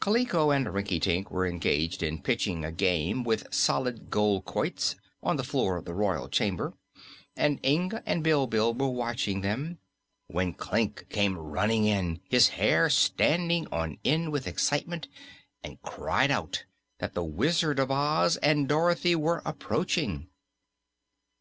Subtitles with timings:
[0.00, 5.42] Kaliko and Rinkitink were engaged in pitching a game with solid gold quoits, on the
[5.42, 6.74] floor of the royal chamber,
[7.36, 9.80] and Inga and Bilbil were watching them,
[10.28, 15.08] when Klik came running in, his hair standing on end with excitement,
[15.64, 16.64] and cried out
[17.00, 20.28] that the Wizard of Oz and Dorothy were approaching.